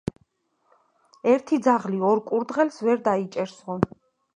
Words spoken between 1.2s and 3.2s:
ერთი ძაღლი ორ კურდღელს ვერ